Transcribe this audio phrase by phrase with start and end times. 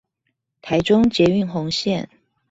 [0.63, 2.09] 臺中捷運紅線